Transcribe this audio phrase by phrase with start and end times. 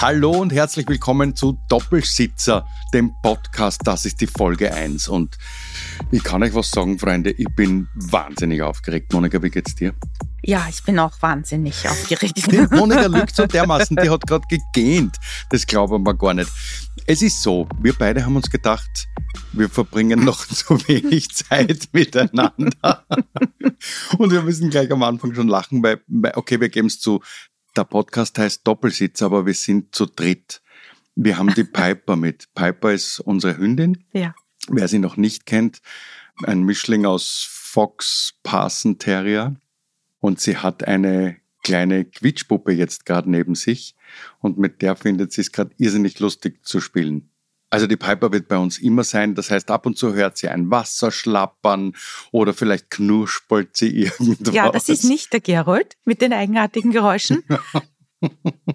[0.00, 3.80] Hallo und herzlich willkommen zu Doppelsitzer, dem Podcast.
[3.82, 5.08] Das ist die Folge 1.
[5.08, 5.36] Und
[6.12, 9.12] ich kann euch was sagen, Freunde, ich bin wahnsinnig aufgeregt.
[9.12, 9.94] Monika, wie geht's dir?
[10.44, 12.36] Ja, ich bin auch wahnsinnig aufgeregt.
[12.36, 15.16] Die Monika lügt so dermaßen, die hat gerade gegähnt.
[15.50, 16.48] Das glauben wir gar nicht.
[17.06, 19.08] Es ist so, wir beide haben uns gedacht,
[19.52, 23.04] wir verbringen noch zu wenig Zeit miteinander.
[24.16, 26.00] Und wir müssen gleich am Anfang schon lachen, weil,
[26.34, 27.20] okay, wir geben es zu,
[27.76, 30.62] der Podcast heißt Doppelsitz, aber wir sind zu dritt.
[31.14, 32.52] Wir haben die Piper mit.
[32.54, 34.04] Piper ist unsere Hündin.
[34.12, 34.34] Ja.
[34.68, 35.80] Wer sie noch nicht kennt,
[36.44, 39.56] ein Mischling aus Fox Parson Terrier.
[40.20, 43.94] Und sie hat eine kleine Quietschpuppe jetzt gerade neben sich.
[44.40, 47.30] Und mit der findet sie es gerade irrsinnig lustig zu spielen.
[47.70, 49.34] Also die Piper wird bei uns immer sein.
[49.34, 51.94] Das heißt, ab und zu hört sie ein Wasser schlappern
[52.30, 53.88] oder vielleicht knuspelt sie
[54.18, 54.54] irgendwas.
[54.54, 57.44] Ja, das ist nicht der Gerold mit den eigenartigen Geräuschen.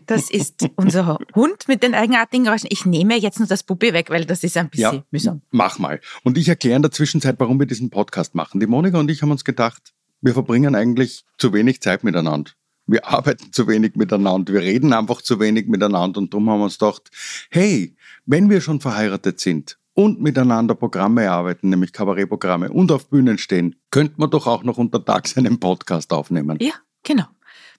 [0.06, 2.70] Das ist unser Hund mit den eigenartigen Geräuschen.
[2.72, 5.42] Ich nehme jetzt nur das Puppe weg, weil das ist ein bisschen ja, mühsam.
[5.52, 6.00] Mach mal.
[6.24, 8.62] Und ich erkläre in der Zwischenzeit, warum wir diesen Podcast machen.
[8.62, 12.52] Die Monika und ich haben uns gedacht, wir verbringen eigentlich zu wenig Zeit miteinander
[12.86, 16.66] wir arbeiten zu wenig miteinander, wir reden einfach zu wenig miteinander und darum haben wir
[16.66, 17.10] uns gedacht,
[17.50, 23.38] hey, wenn wir schon verheiratet sind und miteinander Programme erarbeiten, nämlich Kabarettprogramme und auf Bühnen
[23.38, 26.58] stehen, könnte man doch auch noch untertags einen Podcast aufnehmen.
[26.62, 27.26] Ja, genau.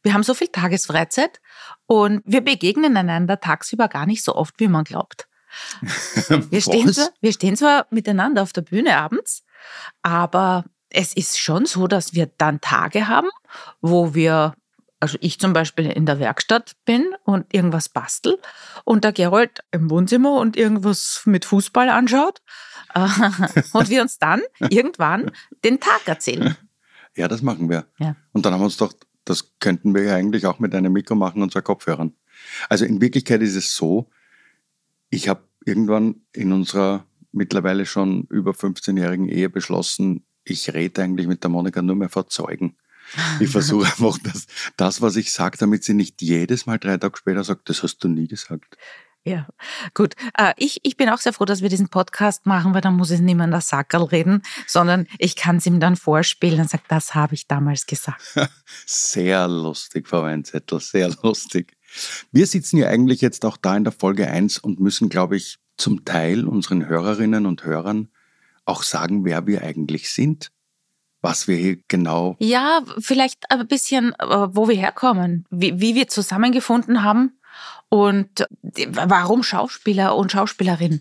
[0.03, 1.41] Wir haben so viel Tagesfreizeit
[1.87, 5.29] und wir begegnen einander tagsüber gar nicht so oft, wie man glaubt.
[6.51, 9.45] Wir stehen, zwar, wir stehen zwar miteinander auf der Bühne abends,
[10.03, 13.29] aber es ist schon so, dass wir dann Tage haben,
[13.81, 14.55] wo wir
[15.05, 18.39] also ich zum Beispiel in der Werkstatt bin und irgendwas bastel
[18.85, 22.41] und der Gerold im Wohnzimmer und irgendwas mit Fußball anschaut
[23.75, 25.31] und wir uns dann irgendwann
[25.63, 26.57] den Tag erzählen.
[27.15, 27.85] Ja, das machen wir.
[27.99, 28.17] Ja.
[28.33, 28.95] Und dann haben wir uns doch,
[29.27, 32.15] das könnten wir ja eigentlich auch mit einem Mikro machen und zwei Kopfhörern.
[32.71, 34.09] Also in Wirklichkeit ist es so,
[35.11, 41.43] ich habe irgendwann in unserer mittlerweile schon über 15-jährigen Ehe beschlossen, ich rede eigentlich mit
[41.43, 42.79] der Monika nur mehr vor Zeugen.
[43.41, 47.17] Ich versuche einfach das, das, was ich sage, damit sie nicht jedes Mal drei Tage
[47.17, 48.77] später sagt, das hast du nie gesagt.
[49.27, 49.47] Ja,
[49.95, 50.15] gut.
[50.37, 53.11] Äh, ich, ich bin auch sehr froh, dass wir diesen Podcast machen, weil dann muss
[53.11, 56.69] es nicht mehr in der Sackerl reden, sondern ich kann es ihm dann vorspielen und
[56.69, 58.21] sagt, das habe ich damals gesagt.
[58.87, 61.75] Sehr lustig, Frau Weinzettel, sehr lustig.
[62.33, 65.59] Wir sitzen ja eigentlich jetzt auch da in der Folge 1 und müssen, glaube ich,
[65.77, 68.09] zum Teil unseren Hörerinnen und Hörern
[68.65, 70.51] auch sagen, wer wir eigentlich sind
[71.25, 72.37] was wir hier genau.
[72.39, 77.41] Ja, vielleicht ein bisschen, äh, wo wir herkommen, wie, wie wir zusammengefunden haben
[77.89, 78.47] und
[78.89, 81.01] warum Schauspieler und Schauspielerin.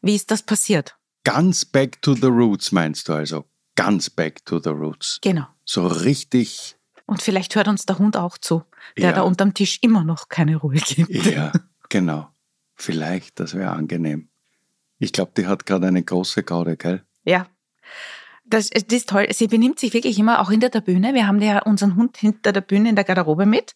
[0.00, 0.96] Wie ist das passiert?
[1.24, 3.44] Ganz back to the roots meinst du also?
[3.76, 5.18] Ganz back to the roots.
[5.20, 5.46] Genau.
[5.64, 6.76] So richtig.
[7.04, 8.64] Und vielleicht hört uns der Hund auch zu,
[8.96, 9.12] der ja.
[9.12, 11.26] da unterm Tisch immer noch keine Ruhe gibt.
[11.26, 11.52] Ja,
[11.90, 12.30] genau.
[12.76, 14.30] Vielleicht, das wäre angenehm.
[14.98, 17.04] Ich glaube, die hat gerade eine große Gaude, gell?
[17.24, 17.46] Ja,
[18.50, 19.26] das, das ist toll.
[19.30, 21.14] Sie benimmt sich wirklich immer auch hinter der Bühne.
[21.14, 23.74] Wir haben ja unseren Hund hinter der Bühne in der Garderobe mit.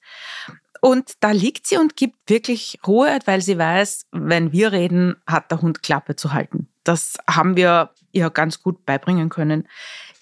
[0.81, 5.51] Und da liegt sie und gibt wirklich Ruhe, weil sie weiß, wenn wir reden, hat
[5.51, 6.69] der Hund Klappe zu halten.
[6.83, 9.67] Das haben wir ihr ganz gut beibringen können.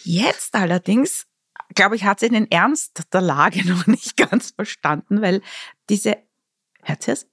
[0.04, 1.26] Jetzt allerdings,
[1.74, 5.42] glaube ich, hat sie den Ernst der Lage noch nicht ganz verstanden, weil
[5.88, 6.18] diese,
[6.82, 7.26] hört sie es?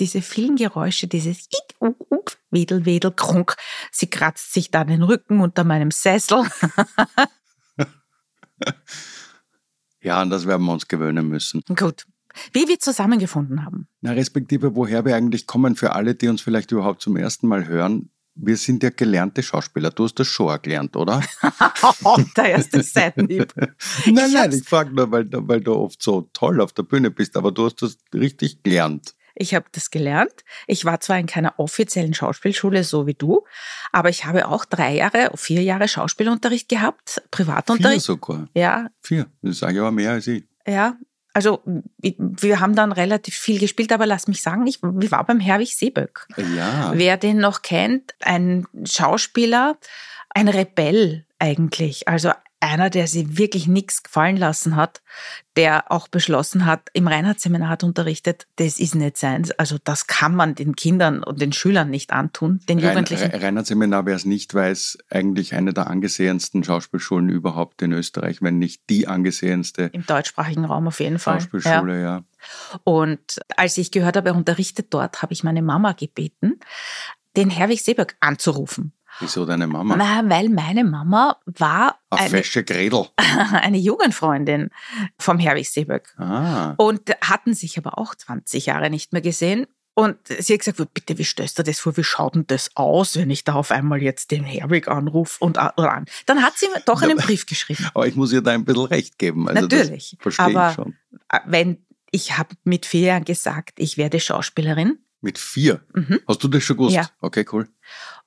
[0.00, 1.48] Diese vielen Geräusche, dieses
[2.50, 3.56] Wedel, Wedel, Krunk.
[3.90, 6.44] Sie kratzt sich dann den Rücken unter meinem Sessel.
[10.00, 11.62] ja, an das werden wir uns gewöhnen müssen.
[11.76, 12.06] Gut.
[12.52, 13.88] Wie wir zusammengefunden haben.
[14.00, 17.66] Na, respektive, woher wir eigentlich kommen, für alle, die uns vielleicht überhaupt zum ersten Mal
[17.66, 18.10] hören.
[18.34, 19.90] Wir sind ja gelernte Schauspieler.
[19.90, 21.22] Du hast das schon erklärt, oder?
[22.36, 23.52] der erste Seitenhieb.
[24.06, 27.36] nein, nein, ich frage nur, weil, weil du oft so toll auf der Bühne bist,
[27.36, 29.14] aber du hast das richtig gelernt.
[29.34, 30.44] Ich habe das gelernt.
[30.66, 33.44] Ich war zwar in keiner offiziellen Schauspielschule, so wie du,
[33.92, 38.04] aber ich habe auch drei Jahre, vier Jahre Schauspielunterricht gehabt, Privatunterricht.
[38.04, 38.48] Vier sogar?
[38.54, 38.88] Ja.
[39.00, 40.44] Vier, das sage ich aber mehr als ich.
[40.66, 40.96] Ja,
[41.34, 45.74] also wir haben dann relativ viel gespielt, aber lass mich sagen, ich, war beim Herwig
[45.74, 46.26] Seeböck.
[46.56, 46.92] Ja.
[46.94, 49.78] Wer den noch kennt, ein Schauspieler,
[50.30, 52.06] ein Rebell eigentlich.
[52.06, 52.32] Also
[52.62, 55.02] einer, der sich wirklich nichts gefallen lassen hat,
[55.56, 59.46] der auch beschlossen hat, im Reinhardt-Seminar hat unterrichtet, das ist nicht sein.
[59.58, 63.30] Also das kann man den Kindern und den Schülern nicht antun, den Rein, Jugendlichen.
[63.30, 68.58] Reinhardt-Seminar wäre es nicht, weil es eigentlich eine der angesehensten Schauspielschulen überhaupt in Österreich, wenn
[68.58, 69.90] nicht die angesehenste.
[69.92, 71.40] Im deutschsprachigen Raum auf jeden Fall.
[71.40, 72.16] Schauspielschule, ja.
[72.18, 72.24] ja.
[72.84, 76.60] Und als ich gehört habe, er unterrichtet dort, habe ich meine Mama gebeten,
[77.36, 78.92] den Herwig Seeberg anzurufen.
[79.22, 79.96] Wieso deine Mama?
[79.96, 83.06] Na, weil meine Mama war eine, fesche Gredel.
[83.16, 84.70] eine Jugendfreundin
[85.18, 86.14] vom Herwig Seeböck.
[86.18, 86.74] Ah.
[86.76, 89.66] Und hatten sich aber auch 20 Jahre nicht mehr gesehen.
[89.94, 91.96] Und sie hat gesagt, bitte, wie stellst du das vor?
[91.96, 95.58] Wie schaut denn das aus, wenn ich da auf einmal jetzt den Herwig anrufe und
[95.58, 96.06] an?
[96.26, 97.86] Dann hat sie mir doch einen Brief geschrieben.
[97.94, 99.48] Aber ich muss ihr da ein bisschen recht geben.
[99.48, 100.16] Also Natürlich.
[100.38, 100.76] aber
[101.46, 104.98] wenn ich habe mit vier Jahren gesagt, ich werde Schauspielerin.
[105.20, 105.80] Mit vier?
[105.94, 106.20] Mhm.
[106.26, 106.96] Hast du das schon gewusst?
[106.96, 107.08] Ja.
[107.20, 107.68] Okay, cool.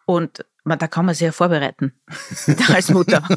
[0.05, 1.93] Und da kann man sich ja vorbereiten
[2.69, 3.27] als Mutter.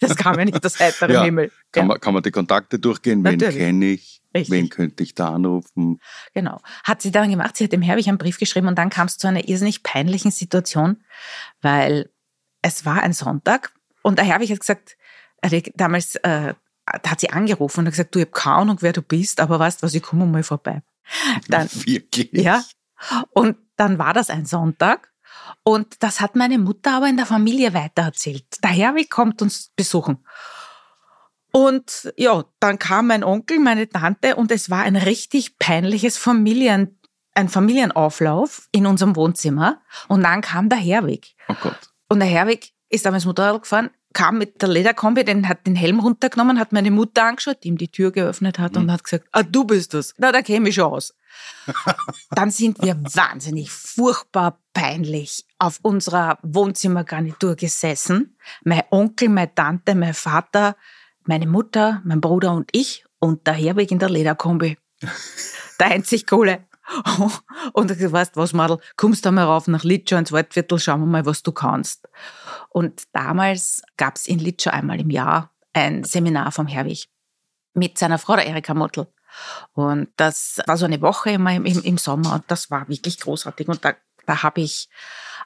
[0.00, 1.50] Das kam ja nicht aus heiterem ja, Himmel.
[1.72, 1.88] Kann, ja.
[1.88, 3.24] man, kann man die Kontakte durchgehen?
[3.24, 4.22] Wen kenne ich?
[4.34, 4.50] Richtig.
[4.50, 6.00] Wen könnte ich da anrufen?
[6.34, 6.60] Genau.
[6.84, 7.56] Hat sie dann gemacht.
[7.56, 10.30] Sie hat dem Herbig einen Brief geschrieben und dann kam es zu einer irrsinnig peinlichen
[10.30, 11.02] Situation,
[11.62, 12.10] weil
[12.62, 14.96] es war ein Sonntag und der Herbig hat gesagt,
[15.74, 16.54] damals äh,
[16.86, 19.58] hat sie angerufen und hat gesagt, du, ich habe keine Ahnung, wer du bist, aber
[19.58, 20.82] weißt was, ich komme mal vorbei.
[21.48, 22.30] Dann, Wirklich?
[22.32, 22.62] Ja.
[23.30, 25.09] Und dann war das ein Sonntag
[25.62, 28.44] und das hat meine Mutter aber in der Familie weitererzählt.
[28.62, 30.24] Der Herwig kommt uns besuchen.
[31.52, 36.98] Und ja, dann kam mein Onkel, meine Tante und es war ein richtig peinliches Familien,
[37.34, 39.80] ein Familienauflauf in unserem Wohnzimmer.
[40.08, 41.34] Und dann kam der Herwig.
[41.48, 41.78] Oh Gott.
[42.08, 46.00] Und der Herwig ist damals Motorrad gefahren, kam mit der Lederkombi, den hat den Helm
[46.00, 48.82] runtergenommen, hat meine Mutter angeschaut, die ihm die Tür geöffnet hat mhm.
[48.82, 50.14] und hat gesagt, ah, du bist das.
[50.18, 51.14] Na, da käme ich schon aus.
[52.30, 58.36] Dann sind wir wahnsinnig furchtbar peinlich auf unserer Wohnzimmergarnitur gesessen.
[58.64, 60.76] Mein Onkel, meine Tante, mein Vater,
[61.24, 64.78] meine Mutter, mein Bruder und ich und der Herweg in der Lederkombi.
[65.78, 66.66] Der einzig Kohle.
[67.72, 71.06] Und ich weißt was, Madel, kommst du mal rauf nach Litschow ins Waldviertel, schauen wir
[71.06, 72.08] mal, was du kannst.
[72.68, 77.08] Und damals gab es in Litschow einmal im Jahr ein Seminar vom Herwig
[77.74, 79.06] mit seiner Frau, der Erika Mottl.
[79.72, 83.68] Und das war so eine Woche immer im, im, Sommer und das war wirklich großartig.
[83.68, 83.94] Und da,
[84.26, 84.88] da habe ich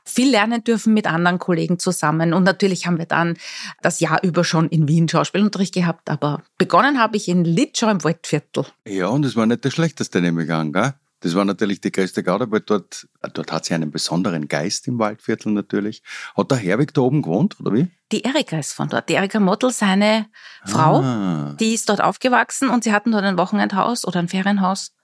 [0.05, 2.35] viel lernen dürfen mit anderen Kollegen zusammen.
[2.35, 3.37] Und natürlich haben wir dann
[3.83, 8.05] das Jahr über schon in Wien Schauspielunterricht gehabt, aber begonnen habe ich in Litschow im
[8.05, 8.67] Waldviertel.
[8.87, 10.95] Ja, und das war nicht das Schlechteste, nehme ich an, gell?
[11.25, 14.99] Das war natürlich die größte Garde, weil dort, dort hat sie einen besonderen Geist im
[14.99, 16.03] Waldviertel natürlich.
[16.37, 17.89] Hat der Herwig da oben gewohnt, oder wie?
[18.13, 19.09] Die Erika ist von dort.
[19.09, 20.27] Die Erika Mottl, seine
[20.67, 21.57] Frau, ah.
[21.59, 24.95] die ist dort aufgewachsen und sie hatten dort ein Wochenendhaus oder ein Ferienhaus.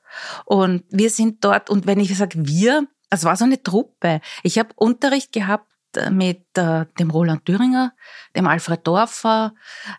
[0.44, 4.20] Und wir sind dort, und wenn ich sage wir, es war so eine Truppe.
[4.43, 5.70] Ich habe Unterricht gehabt
[6.11, 7.94] mit äh, dem Roland Thüringer,
[8.37, 9.55] dem Alfred Dorfer,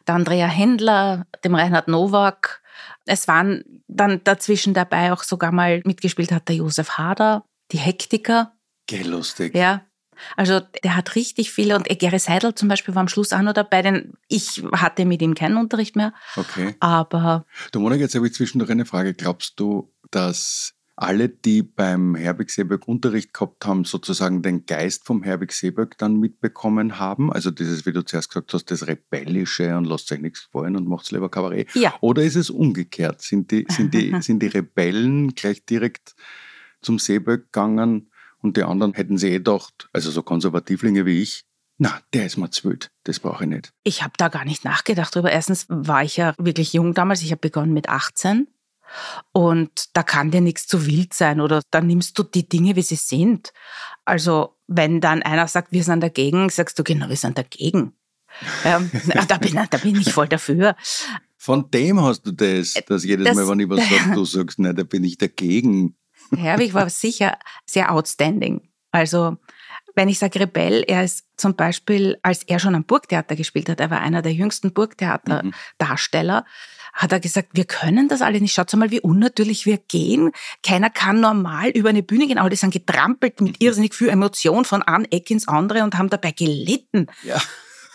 [0.07, 2.60] der Andrea Händler, dem Reinhard Nowak,
[3.05, 8.53] es waren dann dazwischen dabei auch sogar mal mitgespielt hat der Josef Hader, die Hektiker.
[8.87, 9.55] Geh lustig.
[9.55, 9.85] Ja.
[10.35, 13.53] Also der hat richtig viele und Gary Seidel zum Beispiel war am Schluss auch noch
[13.53, 16.13] dabei, denn ich hatte mit ihm keinen Unterricht mehr.
[16.35, 16.75] Okay.
[16.79, 17.45] Aber.
[17.71, 19.13] Du Monika, jetzt habe ich zwischendurch eine Frage.
[19.13, 25.23] Glaubst du, dass alle, die beim Herbig Seeböck Unterricht gehabt haben, sozusagen den Geist vom
[25.23, 27.33] Herbig Seeböck dann mitbekommen haben?
[27.33, 30.87] Also dieses, wie du zuerst gesagt hast, das Rebellische und lasst euch nichts gefallen und
[30.87, 31.73] macht's lieber Kabarett.
[31.75, 31.93] Ja.
[32.01, 33.21] Oder ist es umgekehrt?
[33.21, 36.15] Sind die, sind die, sind die Rebellen gleich direkt
[36.81, 41.45] zum Seeböck gegangen und die anderen hätten sie eh gedacht, also so Konservativlinge wie ich,
[41.77, 42.91] na, der ist mal zu wild.
[43.05, 43.73] Das brauche ich nicht.
[43.83, 45.31] Ich habe da gar nicht nachgedacht drüber.
[45.31, 47.23] Erstens war ich ja wirklich jung damals.
[47.23, 48.47] Ich habe begonnen mit 18
[49.31, 52.81] und da kann dir nichts zu wild sein oder dann nimmst du die Dinge, wie
[52.81, 53.53] sie sind.
[54.05, 57.93] Also wenn dann einer sagt, wir sind dagegen, sagst du, genau, wir sind dagegen.
[58.65, 58.89] ähm,
[59.27, 60.75] da, bin, da bin ich voll dafür.
[61.37, 64.25] Von dem hast du das, äh, dass jedes das, Mal, wenn ich was sage, du
[64.25, 65.95] sagst, nein, da bin ich dagegen.
[66.35, 68.69] Herwig war sicher sehr outstanding.
[68.91, 69.37] Also
[69.95, 73.79] wenn ich sage Rebell, er ist zum Beispiel, als er schon am Burgtheater gespielt hat,
[73.79, 76.45] er war einer der jüngsten Burgtheaterdarsteller, mhm
[76.93, 78.53] hat er gesagt, wir können das alle nicht.
[78.53, 80.31] Schaut mal, wie unnatürlich wir gehen.
[80.63, 82.37] Keiner kann normal über eine Bühne gehen.
[82.37, 86.31] Alle sind getrampelt mit irrsinnig viel Emotion von einem Eck ins andere und haben dabei
[86.31, 87.07] gelitten.
[87.23, 87.41] Ja.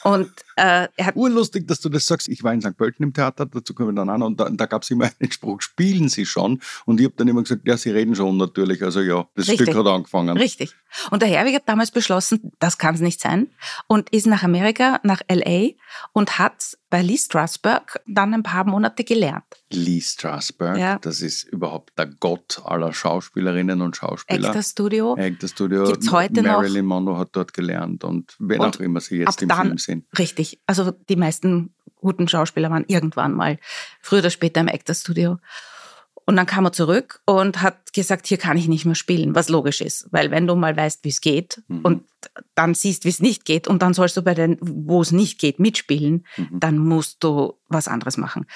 [0.06, 2.28] Und äh, er hat Urlustig, dass du das sagst.
[2.28, 2.76] Ich war in St.
[2.76, 5.32] Pölten im Theater, dazu kommen wir dann an, und da, da gab es immer einen
[5.32, 6.60] Spruch, spielen Sie schon?
[6.84, 8.84] Und ich habe dann immer gesagt, ja, Sie reden schon natürlich.
[8.84, 9.66] Also ja, das Richtig.
[9.66, 10.36] Stück hat angefangen.
[10.36, 10.76] Richtig.
[11.10, 13.48] Und der Herwig hat damals beschlossen, das kann es nicht sein,
[13.88, 15.74] und ist nach Amerika, nach L.A.
[16.12, 19.44] und hat bei Lee Strasberg dann ein paar Monate gelernt.
[19.70, 20.98] Lee Strasberg, ja.
[20.98, 24.48] das ist überhaupt der Gott aller Schauspielerinnen und Schauspieler.
[24.48, 25.16] Actor Studio.
[25.18, 25.84] Actor Studio.
[25.84, 27.00] Gibt's heute Marilyn noch.
[27.00, 30.04] Monroe hat dort gelernt und wen und auch immer sie jetzt im dann, Film sind.
[30.18, 30.60] Richtig.
[30.66, 33.58] Also die meisten guten Schauspieler waren irgendwann mal,
[34.00, 35.38] früher oder später im Actor Studio.
[36.26, 39.48] Und dann kam er zurück und hat gesagt, hier kann ich nicht mehr spielen, was
[39.48, 40.08] logisch ist.
[40.10, 41.80] Weil wenn du mal weißt, wie es geht mhm.
[41.82, 42.04] und
[42.56, 45.38] dann siehst, wie es nicht geht und dann sollst du bei den, wo es nicht
[45.38, 46.48] geht, mitspielen, mhm.
[46.58, 48.46] dann musst du was anderes machen.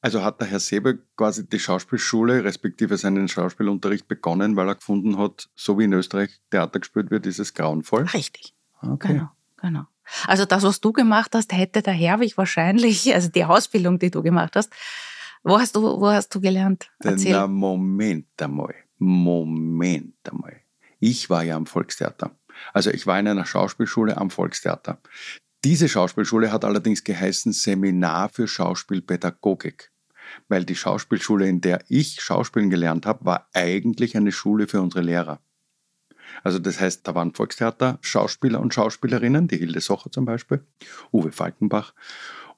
[0.00, 5.18] Also hat der Herr Sebe quasi die Schauspielschule respektive seinen Schauspielunterricht begonnen, weil er gefunden
[5.18, 8.04] hat, so wie in Österreich Theater gespielt wird, ist es grauenvoll?
[8.04, 8.54] Richtig.
[8.80, 9.14] Okay.
[9.14, 9.86] Genau, genau.
[10.28, 14.22] Also das, was du gemacht hast, hätte der Herwig wahrscheinlich, also die Ausbildung, die du
[14.22, 14.72] gemacht hast,
[15.42, 16.90] wo hast du, wo hast du gelernt?
[17.00, 17.32] Erzähl.
[17.32, 18.74] Na, Moment einmal.
[18.98, 20.60] Moment einmal.
[21.00, 22.36] Ich war ja am Volkstheater.
[22.72, 25.00] Also ich war in einer Schauspielschule am Volkstheater.
[25.64, 29.90] Diese Schauspielschule hat allerdings geheißen Seminar für Schauspielpädagogik,
[30.48, 35.02] weil die Schauspielschule, in der ich Schauspielen gelernt habe, war eigentlich eine Schule für unsere
[35.02, 35.40] Lehrer.
[36.44, 40.64] Also das heißt, da waren Volkstheater Schauspieler und Schauspielerinnen, die Hilde Socher zum Beispiel,
[41.12, 41.94] Uwe Falkenbach,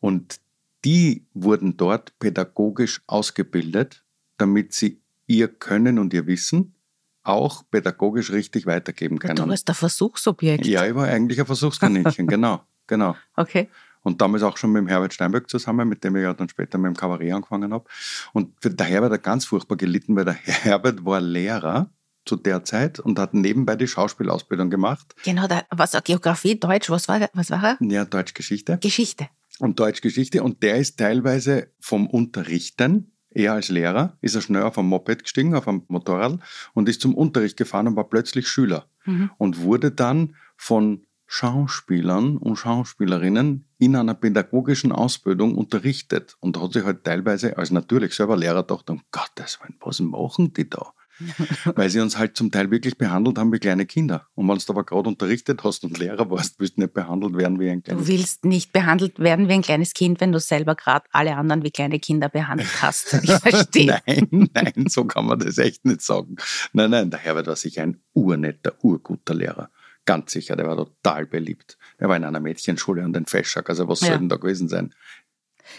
[0.01, 0.41] und
[0.85, 4.05] die wurden dort pädagogisch ausgebildet,
[4.37, 6.75] damit sie ihr Können und ihr Wissen
[7.23, 9.37] auch pädagogisch richtig weitergeben können.
[9.37, 10.67] Du warst der Versuchsobjekt.
[10.67, 13.15] Ja, ich war eigentlich ein Versuchskaninchen, genau, genau.
[13.37, 13.69] Okay.
[14.03, 16.79] Und damals auch schon mit dem Herbert Steinberg zusammen, mit dem ich ja dann später
[16.79, 17.85] mit dem Kabarett angefangen habe.
[18.33, 21.91] Und der Herbert hat ganz furchtbar gelitten, weil der Herbert war Lehrer
[22.25, 25.15] zu der Zeit und hat nebenbei die Schauspielausbildung gemacht.
[25.25, 27.79] Genau, da, was Geografie, Deutsch, was war, was war er?
[27.81, 28.79] Ja, Deutschgeschichte.
[28.79, 29.29] Geschichte
[29.61, 34.79] und Deutschgeschichte und der ist teilweise vom Unterrichten, er als Lehrer, ist er schnell auf
[34.79, 36.41] ein Moped gestiegen, auf ein Motorrad
[36.75, 39.31] und ist zum Unterricht gefahren und war plötzlich Schüler mhm.
[39.39, 46.83] und wurde dann von Schauspielern und Schauspielerinnen in einer pädagogischen Ausbildung unterrichtet und hat sich
[46.83, 50.93] halt teilweise als natürlich selber Lehrer gedacht, um Gottes Willen, was machen die da?
[51.75, 54.27] weil sie uns halt zum Teil wirklich behandelt haben wie kleine Kinder.
[54.35, 57.59] Und wenn du aber gerade unterrichtet hast und Lehrer warst, willst du nicht behandelt werden
[57.61, 58.09] wie ein kleines Kind.
[58.09, 61.63] Du willst nicht behandelt werden wie ein kleines Kind, wenn du selber gerade alle anderen
[61.63, 63.15] wie kleine Kinder behandelt hast.
[63.23, 64.01] Ich verstehe.
[64.07, 66.37] nein, nein, so kann man das echt nicht sagen.
[66.73, 69.71] Nein, nein, der Herbert war sicher ein urnetter, urguter Lehrer.
[70.07, 71.77] Ganz sicher, der war total beliebt.
[71.99, 74.09] Er war in einer Mädchenschule und ein Fescher, also was ja.
[74.09, 74.95] soll denn da gewesen sein?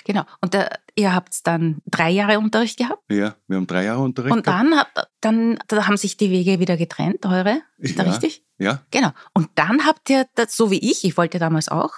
[0.05, 0.24] Genau.
[0.41, 3.03] Und der, ihr habt dann drei Jahre Unterricht gehabt?
[3.10, 4.88] Ja, wir haben drei Jahre Unterricht Und dann, hat,
[5.21, 7.62] dann da haben sich die Wege wieder getrennt, eure?
[7.77, 8.43] Ist ja, da richtig?
[8.57, 8.81] Ja.
[8.91, 9.12] Genau.
[9.33, 11.93] Und dann habt ihr, das, so wie ich, ich wollte damals auch,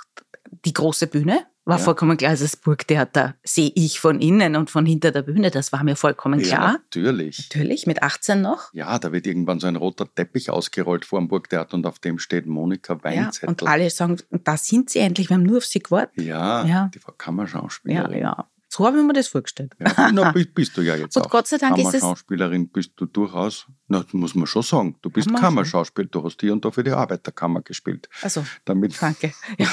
[0.66, 1.84] die große Bühne, war ja.
[1.84, 5.72] vollkommen klar, also das Burgtheater sehe ich von innen und von hinter der Bühne, das
[5.72, 6.62] war mir vollkommen klar.
[6.62, 7.50] Ja, natürlich.
[7.50, 8.74] Natürlich, mit 18 noch.
[8.74, 12.20] Ja, da wird irgendwann so ein roter Teppich ausgerollt vor dem Burgtheater und auf dem
[12.20, 13.48] steht Monika Weinzettel.
[13.48, 16.24] Ja, und alle sagen, da sind sie endlich, wir haben nur auf sie gewartet.
[16.24, 16.92] Ja, ja.
[16.94, 18.20] die Frau Kammerschauspielerin.
[18.20, 18.48] Ja, ja.
[18.76, 19.76] So habe ich mir das vorgestellt.
[19.80, 21.30] Ja, na, bist, bist, du ja jetzt Und auch.
[21.30, 22.02] Gott sei Dank ist es.
[22.02, 23.68] Kammerschauspielerin bist du durchaus.
[23.88, 24.96] Na, muss man schon sagen.
[25.04, 26.10] Du bist Kammerschauspielerin.
[26.10, 28.10] Du hast hier und da für die Arbeiterkammer gespielt.
[28.24, 29.32] Also, Damit danke.
[29.60, 29.70] Ja.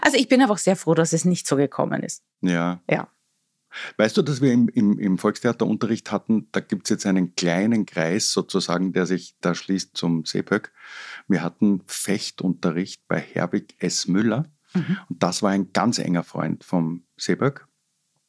[0.00, 2.22] Also ich bin einfach sehr froh, dass es nicht so gekommen ist.
[2.40, 2.80] Ja.
[2.88, 3.08] Ja.
[3.98, 7.84] Weißt du, dass wir im, im, im Volkstheaterunterricht hatten, da gibt es jetzt einen kleinen
[7.84, 10.72] Kreis sozusagen, der sich da schließt zum Seepöck.
[11.28, 14.08] Wir hatten Fechtunterricht bei Herbig S.
[14.08, 14.46] Müller.
[14.72, 14.96] Mhm.
[15.10, 17.68] Und das war ein ganz enger Freund vom Seeböck.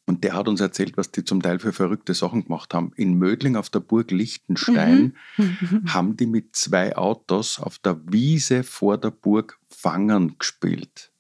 [0.08, 2.92] Und der hat uns erzählt, was die zum Teil für verrückte Sachen gemacht haben.
[2.96, 5.84] In Mödling auf der Burg Liechtenstein mhm.
[5.94, 11.12] haben die mit zwei Autos auf der Wiese vor der Burg Fangen gespielt.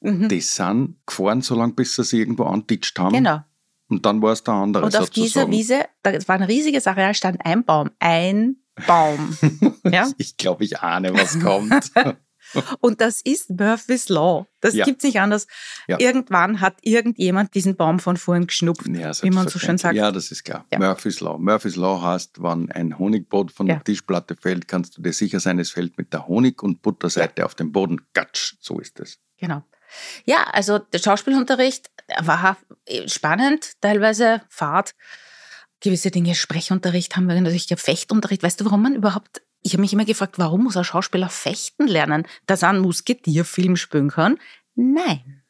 [0.00, 0.28] Mhm.
[0.28, 3.14] Die sind gefahren, so lange, bis sie sich irgendwo antitscht haben.
[3.14, 3.40] Genau.
[3.88, 4.86] Und dann war es der andere.
[4.86, 5.50] Und auf sozusagen.
[5.50, 7.90] dieser Wiese, das war ein riesiges Areal, stand ein Baum.
[7.98, 9.36] Ein Baum.
[9.84, 10.10] ja?
[10.16, 11.92] Ich glaube, ich ahne, was kommt.
[12.80, 14.46] Und das ist Murphy's Law.
[14.60, 14.84] Das ja.
[14.84, 15.46] gibt es nicht anders.
[15.88, 15.98] Ja.
[15.98, 19.96] Irgendwann hat irgendjemand diesen Baum von vorn geschnupft, ja, wie man so schön sagt.
[19.96, 20.64] Ja, das ist klar.
[20.76, 21.38] Murphy's Law.
[21.38, 25.58] Murphy's Law heißt, wenn ein Honigbrot von der Tischplatte fällt, kannst du dir sicher sein,
[25.58, 28.00] es fällt mit der Honig- und Butterseite auf den Boden.
[28.14, 29.18] Gatsch, so ist es.
[29.38, 29.62] Genau.
[30.24, 31.90] Ja, also der Schauspielunterricht
[32.20, 32.56] war
[33.06, 34.94] spannend, teilweise Fahrt.
[35.80, 38.42] Gewisse Dinge, Sprechunterricht haben wir natürlich, Fechtunterricht.
[38.42, 41.86] Weißt du, warum man überhaupt ich habe mich immer gefragt, warum muss ein Schauspieler fechten
[41.86, 44.38] lernen, dass er einen Musketierfilm spielen kann?
[44.74, 45.42] Nein.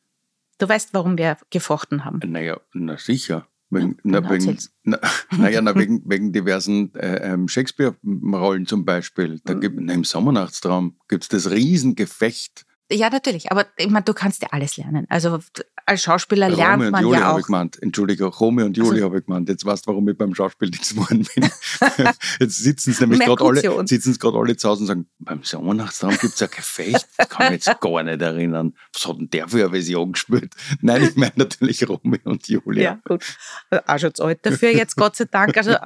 [0.59, 2.21] Du weißt, warum wir gefochten haben.
[2.25, 3.49] Naja, na sicher.
[3.71, 4.99] Wegen, ja, na, wegen, na,
[5.37, 9.41] naja, na, wegen, wegen diversen äh, ähm, Shakespeare-Rollen zum Beispiel.
[9.45, 13.51] Da gibt, na, Im Sommernachtstraum gibt es das Riesengefecht ja, natürlich.
[13.51, 15.07] Aber ich meine, du kannst ja alles lernen.
[15.09, 15.39] Also
[15.87, 17.39] als Schauspieler Romeo lernt man Julia ja auch.
[17.39, 17.83] Ich gemeint.
[17.83, 19.49] Entschuldigung, Romeo und Julia also, habe ich gemeint.
[19.49, 21.51] Jetzt weißt du, warum ich beim Schauspiel nichts geworden bin.
[22.41, 26.17] Jetzt sitzen sie nämlich gerade alle, sitzen gerade alle zu Hause und sagen, beim Sommernachtsraum
[26.19, 27.09] gibt es ja Gefecht.
[27.19, 28.75] Ich kann mich jetzt gar nicht erinnern.
[28.93, 30.55] Was hat denn der für eine Version gespielt?
[30.81, 32.83] Nein, ich meine natürlich Romeo und Julia.
[32.83, 33.25] Ja, gut.
[33.71, 35.57] Also, auch schon zu alt dafür jetzt, Gott sei Dank.
[35.57, 35.77] Also,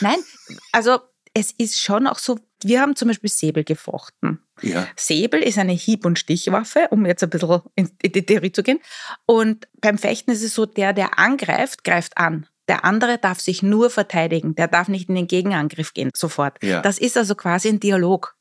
[0.00, 0.18] nein,
[0.72, 0.98] also
[1.34, 4.40] es ist schon auch so, wir haben zum Beispiel Säbel gefochten.
[4.62, 4.86] Ja.
[4.96, 8.80] Säbel ist eine Hieb- und Stichwaffe, um jetzt ein bisschen in die Theorie zu gehen.
[9.26, 12.46] Und beim Fechten ist es so, der, der angreift, greift an.
[12.68, 14.54] Der andere darf sich nur verteidigen.
[14.54, 16.62] Der darf nicht in den Gegenangriff gehen sofort.
[16.64, 16.80] Ja.
[16.80, 18.34] Das ist also quasi ein Dialog.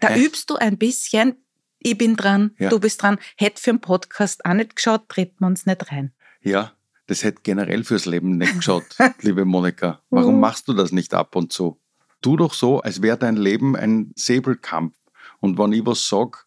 [0.00, 0.24] Da Hä?
[0.24, 1.36] übst du ein bisschen,
[1.78, 2.68] ich bin dran, Ja.
[2.68, 3.18] du bist dran.
[3.36, 6.12] Hätte für einen Podcast auch nicht geschaut, treten wir uns nicht rein.
[6.42, 6.72] Ja,
[7.06, 8.84] das hätte generell fürs Leben nicht geschaut,
[9.22, 10.00] liebe Monika.
[10.10, 10.40] Warum Mhm.
[10.40, 11.80] machst du das nicht ab und zu?
[12.20, 14.94] Tu doch so, als wäre dein Leben ein Säbelkampf.
[15.42, 16.46] Und wenn ich was sag,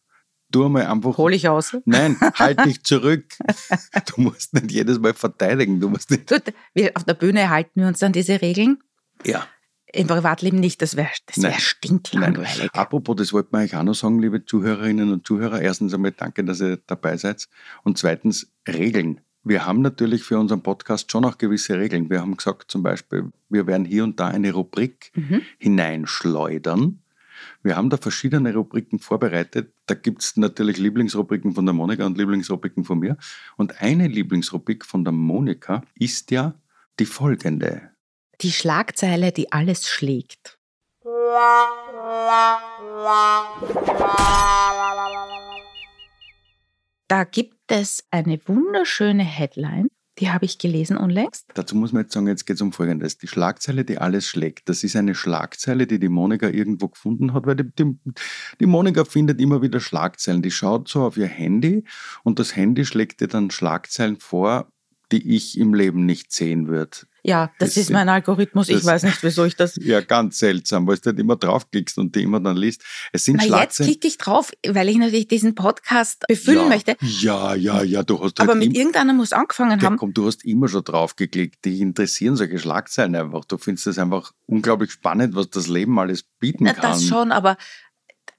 [0.51, 1.17] tu mal einfach.
[1.17, 1.77] Hol ich aus.
[1.85, 3.25] Nein, halt dich zurück.
[4.15, 5.79] Du musst nicht jedes Mal verteidigen.
[5.79, 6.27] Du musst nicht.
[6.27, 8.79] Gut, wir, auf der Bühne halten wir uns an diese Regeln.
[9.23, 9.45] Ja.
[9.93, 12.73] Im Privatleben nicht, das wäre das wär stinklangweilig.
[12.73, 15.61] Apropos, das wollte man euch auch noch sagen, liebe Zuhörerinnen und Zuhörer.
[15.61, 17.47] Erstens einmal danke, dass ihr dabei seid.
[17.83, 19.21] Und zweitens Regeln.
[19.47, 22.09] Wir haben natürlich für unseren Podcast schon auch gewisse Regeln.
[22.09, 25.41] Wir haben gesagt, zum Beispiel, wir werden hier und da eine Rubrik Mhm.
[25.59, 26.99] hineinschleudern.
[27.63, 29.73] Wir haben da verschiedene Rubriken vorbereitet.
[29.85, 33.17] Da gibt es natürlich Lieblingsrubriken von der Monika und Lieblingsrubriken von mir.
[33.57, 36.55] Und eine Lieblingsrubrik von der Monika ist ja
[36.99, 37.91] die folgende.
[38.41, 40.57] Die Schlagzeile, die alles schlägt.
[47.07, 49.87] Da gibt es eine wunderschöne Headline,
[50.19, 51.45] die habe ich gelesen unlängst.
[51.53, 53.17] Dazu muss man jetzt sagen, jetzt geht es um Folgendes.
[53.17, 57.45] Die Schlagzeile, die alles schlägt, das ist eine Schlagzeile, die die Monika irgendwo gefunden hat,
[57.45, 57.97] weil die, die,
[58.59, 60.41] die Monika findet immer wieder Schlagzeilen.
[60.41, 61.83] Die schaut so auf ihr Handy
[62.23, 64.69] und das Handy schlägt ihr dann Schlagzeilen vor,
[65.11, 66.97] die ich im Leben nicht sehen würde.
[67.27, 68.69] Ja, das, Das ist mein Algorithmus.
[68.69, 69.75] Ich das- weiß nicht, wieso ich das.
[69.81, 72.83] Ja, ganz seltsam, weil du nicht immer draufklickst und die immer dann liest.
[73.11, 76.95] Es sind Na, jetzt klicke ich drauf, weil ich natürlich diesen Podcast befüllen ja, möchte.
[77.01, 79.97] Ja, ja, ja, du hast Aber halt mit im- irgendeiner muss angefangen haben.
[79.97, 81.65] komm, du hast immer schon drauf geklickt.
[81.65, 83.45] Dich interessieren solche Schlagzeilen einfach.
[83.45, 86.91] Du findest es einfach unglaublich spannend, was das Leben alles bieten Na, kann.
[86.91, 87.57] das schon, aber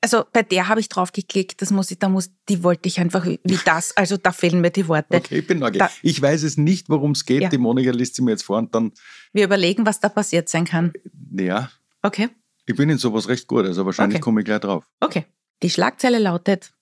[0.06, 1.60] also bei der habe ich drauf geklickt.
[1.62, 3.96] Das muss ich, da muss, die wollte ich einfach wie wie das.
[3.96, 5.16] Also da fehlen mir die Worte.
[5.16, 5.90] Okay, ich bin neugierig.
[6.02, 7.42] Ich weiß es nicht, worum es geht.
[7.42, 7.48] Ja.
[7.48, 8.92] Die Monika liest sie mir jetzt vor und dann,
[9.32, 10.92] Wir überlegen, was da passiert sein kann.
[11.36, 11.70] ja,
[12.02, 12.28] Okay,
[12.66, 14.22] ich bin in sowas recht gut, also wahrscheinlich Okay.
[14.22, 14.84] komme ich gleich drauf.
[15.00, 15.24] okay.
[15.62, 16.72] Die Schlagzeile lautet: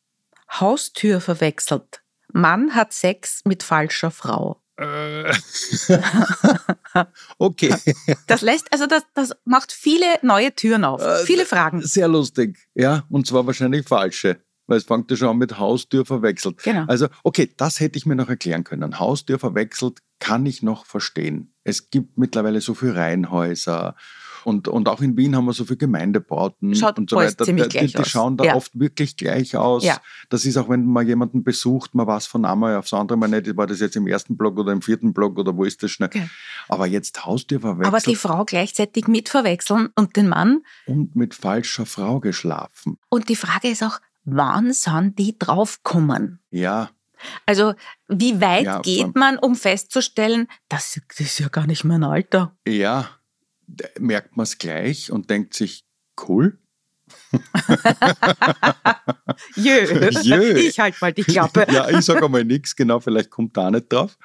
[0.51, 2.03] Haustür verwechselt.
[2.33, 4.61] Mann hat Sex mit falscher Frau.
[4.77, 5.33] Äh.
[7.39, 7.75] okay,
[8.27, 11.03] Das lässt, also das, das macht viele neue Türen auf.
[11.03, 11.83] Äh, Viele Fragen.
[11.83, 12.59] sehr lustig.
[12.75, 14.41] Ja, und zwar wahrscheinlich falsche.
[14.67, 16.63] Weil es fängt ja schon an mit Haustür verwechselt.
[16.63, 16.85] Genau.
[16.87, 18.99] Also, okay, das hätte ich mir noch erklären können.
[18.99, 21.53] Haustür verwechselt kann ich noch verstehen.
[21.65, 23.95] Es gibt mittlerweile so viele Reihenhäuser
[24.45, 27.45] und, und auch in Wien haben wir so viele Gemeindebauten Schaut und so weiter.
[27.45, 28.09] ziemlich die, gleich die aus.
[28.09, 28.55] schauen da Ja.
[28.57, 29.85] oft wirklich gleich aus.
[29.85, 29.99] Ja.
[30.29, 33.57] Das ist auch, wenn man jemanden besucht, man weiß von einmal aufs andere Mal nicht,
[33.57, 36.09] war das jetzt im ersten Block oder im vierten Block oder wo ist das schnell.
[36.09, 36.29] Okay.
[36.69, 40.63] Aber jetzt Haustür verwechselt Aber die Frau gleichzeitig mit verwechseln und den Mann.
[40.87, 42.99] und mit falscher Frau geschlafen.
[43.09, 46.41] Und die Frage ist auch, wann sind die draufgekommen?
[46.51, 46.91] Ja,
[47.47, 47.75] Also,
[48.09, 52.55] wie weit Ja, geht man, um festzustellen, das, das ist ja gar nicht mein Alter?
[52.69, 53.09] Ja,
[53.99, 55.85] merkt man es gleich und denkt sich,
[56.29, 56.59] cool.
[59.57, 60.59] Jö, Jö.
[60.59, 61.67] ich halt mal die Klappe.
[61.73, 64.17] ja, ich sage einmal nichts, genau, vielleicht kommt da nicht drauf.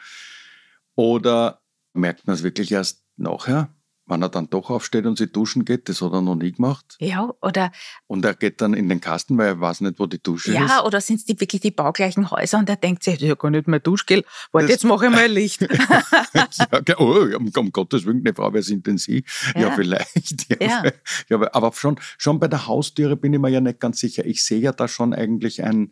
[0.95, 1.61] Oder
[1.93, 3.73] merkt man es wirklich erst nachher,
[4.09, 6.95] wenn er dann doch aufsteht und sich duschen geht, das hat er noch nie gemacht.
[6.99, 7.71] Ja, oder,
[8.07, 10.65] Und er geht dann in den Kasten, weil er weiß nicht, wo die Dusche ja,
[10.65, 10.83] ist.
[10.83, 13.35] oder sind es die, wirklich die baugleichen Häuser und er denkt sich, das ist ja
[13.35, 14.23] gar nicht mein Duschgel.
[14.51, 15.61] Warte, Das- jetzt mache ich mal Licht.
[16.33, 19.23] ja, oh, um, um Gottes Willen, eine Frau, wer sind denn Sie?
[19.55, 19.71] Ja, Ja.
[19.71, 20.49] vielleicht.
[20.61, 20.83] Ja, Ja.
[21.29, 24.25] ja, aber- aber schon, schon bei der Haustüre bin ich mir ja nicht ganz sicher.
[24.25, 25.91] Ich sehe ja da schon eigentlich ein,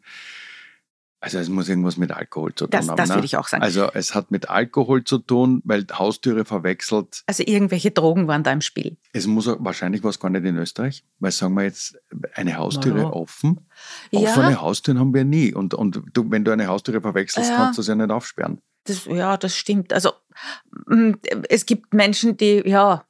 [1.20, 2.96] also es muss irgendwas mit Alkohol zu tun Das, haben.
[2.96, 3.16] das ne?
[3.16, 3.64] würde ich auch sagen.
[3.64, 7.24] Also es hat mit Alkohol zu tun, weil Haustüre verwechselt.
[7.26, 8.98] Also irgendwelche Drogen waren da im Spiel.
[9.14, 11.98] Es muss wahrscheinlich was gar nicht in Österreich, weil sagen wir jetzt
[12.36, 13.10] eine Haustüre ja.
[13.10, 13.68] offen.
[14.12, 14.20] Ja.
[14.20, 15.54] Offene Haustüren haben wir nie.
[15.54, 17.56] Und, und du, wenn du eine Haustüre verwechselst, Ja.
[17.58, 18.62] kannst du sie ja nicht aufsperren.
[18.84, 19.94] Das, ja, das stimmt.
[19.94, 20.12] Also
[20.86, 21.14] mm,
[21.50, 23.04] es gibt Menschen, die, ja,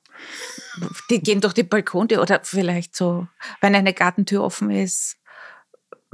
[1.09, 3.27] die gehen durch die Balkontür oder vielleicht so,
[3.61, 5.16] wenn eine Gartentür offen ist.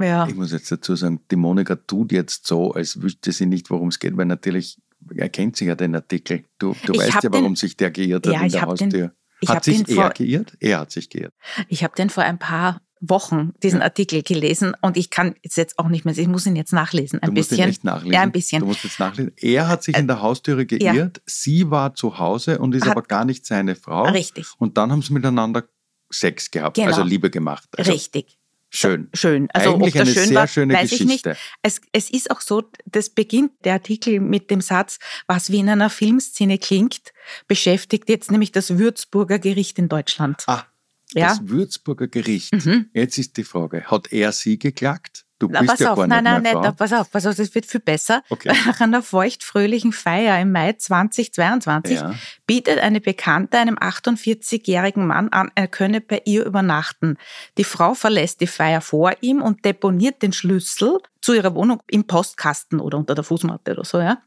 [0.00, 3.70] Ja, Ich muss jetzt dazu sagen, die Monika tut jetzt so, als wüsste sie nicht,
[3.70, 4.80] worum es geht, weil natürlich
[5.16, 6.44] erkennt sie ja den Artikel.
[6.58, 9.14] Du, du weißt ja, warum den- sich der geirrt hat Ja, in der den- Haustür.
[9.40, 10.56] ich hat sich den er vor- geirrt?
[10.60, 11.32] Er hat sich geirrt.
[11.68, 13.84] ich habe den vor ein paar Wochen, diesen Ja.
[13.84, 17.20] Artikel gelesen und ich kann es jetzt auch nicht mehr, ich muss ihn jetzt nachlesen,
[17.22, 17.64] ein du musst bisschen.
[17.66, 18.12] ihn echt nachlesen.
[18.14, 18.56] Ja, ein bisschen.
[18.56, 19.32] Äh, Du musst jetzt nachlesen.
[19.36, 23.02] Er hat sich in der Haustüre geirrt, sie war zu Hause und ist Hat- aber
[23.02, 24.04] gar nicht seine Frau.
[24.04, 25.64] Richtig, Und dann haben sie miteinander
[26.10, 26.88] Sex gehabt, Genau.
[26.88, 27.68] also Liebe gemacht.
[27.76, 28.38] Also richtig.
[28.74, 29.08] Schön.
[29.14, 29.48] Schön.
[29.52, 31.22] Also Eigentlich ob das eine schön sehr war, schöne weiß ich nicht.
[31.22, 31.36] Geschichte.
[31.62, 35.68] Es, es ist auch so, das beginnt der Artikel mit dem Satz, was wie in
[35.68, 37.12] einer Filmszene klingt,
[37.46, 40.42] beschäftigt jetzt nämlich das Würzburger Gericht in Deutschland.
[40.48, 40.64] Ah,
[41.12, 41.28] Ja.
[41.28, 42.52] Das Würzburger Gericht.
[42.52, 42.90] Mhm.
[42.92, 45.24] Jetzt ist die Frage, hat er sie geklagt?
[45.46, 46.72] Du Na, bist pass ja auf, nein, nicht nein, nicht, Frau.
[46.72, 48.22] pass auf, pass auf, das wird viel besser.
[48.30, 48.48] Okay.
[48.66, 52.14] Nach einer feuchtfröhlichen Feier im Mai 2022 Ja.
[52.46, 57.18] bietet eine Bekannte einem 48-jährigen Mann an, er könne bei ihr übernachten.
[57.58, 62.06] Die Frau verlässt die Feier vor ihm und deponiert den Schlüssel zu ihrer Wohnung im
[62.06, 64.18] Postkasten oder unter der Fußmatte oder so, ja.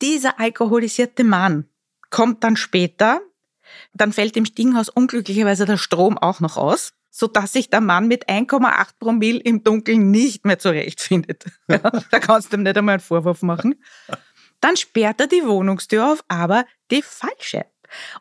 [0.00, 1.66] Dieser alkoholisierte Mann
[2.10, 3.20] kommt dann später,
[3.94, 8.28] dann fällt im Stiegenhaus unglücklicherweise der Strom auch noch aus, sodass sich der Mann mit
[8.28, 11.44] 1,8 Promille im Dunkeln nicht mehr zurechtfindet.
[11.68, 13.76] Ja, da kannst du ihm nicht einmal einen Vorwurf machen.
[14.60, 17.66] Dann sperrt er die Wohnungstür auf, aber die falsche.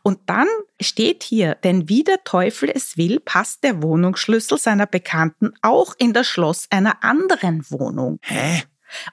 [0.03, 0.47] Und dann
[0.81, 6.11] steht hier, denn wie der Teufel es will, passt der Wohnungsschlüssel seiner Bekannten auch in
[6.13, 8.19] das Schloss einer anderen Wohnung.
[8.23, 8.63] Hä?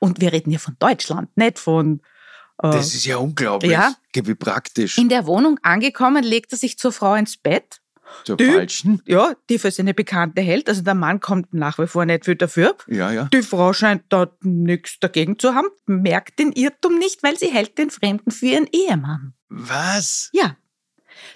[0.00, 2.00] Und wir reden hier von Deutschland, nicht von.
[2.60, 3.70] Äh, Das ist ja unglaublich.
[3.70, 3.94] Ja.
[4.12, 4.98] Wie praktisch.
[4.98, 7.80] in der Wohnung angekommen, legt er sich zur Frau ins Bett.
[8.24, 9.02] Zur die- falschen?
[9.06, 10.68] Ja, die für seine Bekannte hält.
[10.68, 12.76] Also der Mann kommt nach wie vor nicht viel dafür.
[12.86, 13.24] Ja, ja.
[13.32, 17.78] Die Frau scheint da nichts dagegen zu haben, merkt den Irrtum nicht, weil sie hält
[17.78, 19.34] den Fremden für ihren Ehemann.
[19.48, 20.30] Was?
[20.32, 20.56] Ja.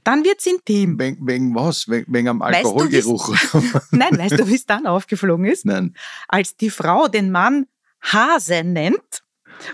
[0.04, 0.98] Dann wird's intim.
[0.98, 1.88] Wegen, wegen was?
[1.88, 3.34] Wegen, wegen am Weißt du, Alkoholgeruch?
[3.90, 5.64] Nein, weißt du, wie es dann aufgeflogen ist?
[5.64, 5.94] Nein.
[6.28, 7.66] Als die Frau den Mann
[8.00, 9.22] Hase nennt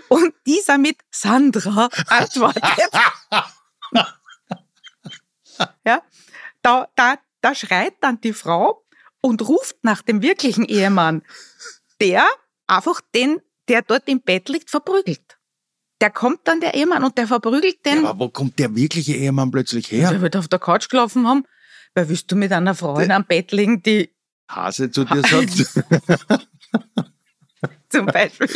[0.07, 2.63] und dieser mit Sandra antwortet.
[5.85, 6.01] ja,
[6.61, 8.85] da, da, da schreit dann die Frau
[9.21, 11.23] und ruft nach dem wirklichen Ehemann,
[12.01, 12.25] der
[12.67, 15.37] einfach den, der dort im Bett liegt, verprügelt.
[16.01, 18.03] Der kommt dann, der Ehemann, und der verprügelt den.
[18.03, 20.09] Ja, aber wo kommt der wirkliche Ehemann plötzlich her?
[20.09, 21.43] Der wird auf der Couch gelaufen haben.
[21.93, 24.13] Weil willst du mit einer Frau in einem Bett liegen, die
[24.49, 25.51] Hase zu dir sagt.
[27.89, 28.49] zum Beispiel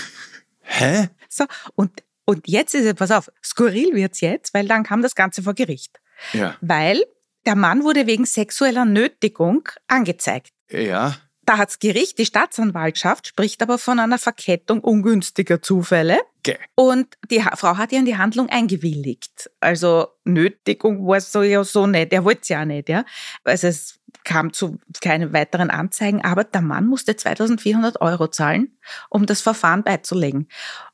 [0.62, 1.10] Hä?
[1.30, 1.46] so.
[1.76, 5.44] Und, und jetzt ist es, pass auf, skurril wird's jetzt, weil dann kam das Ganze
[5.44, 6.00] vor Gericht.
[6.34, 6.56] Ja.
[6.62, 7.04] Weil
[7.46, 10.50] der Mann wurde wegen sexueller Nötigung angezeigt.
[10.70, 11.16] Ja.
[11.46, 16.20] Da hat's Gericht, die Staatsanwaltschaft spricht aber von einer Verkettung ungünstiger Zufälle.
[16.42, 16.56] Geh.
[16.76, 19.52] Und die Frau hat ja in die Handlung eingewilligt.
[19.60, 22.14] Also Nötigung war so ja so nicht.
[22.14, 23.04] Er wollte es ja nicht, ja.
[23.44, 28.78] Also es kam zu keinen weiteren Anzeigen, aber der Mann musste 2400 Euro zahlen,
[29.10, 30.48] um das Verfahren beizulegen.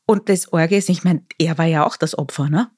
[0.08, 2.72] Und das Orge ist, ich meine, er war ja auch das Opfer, ne?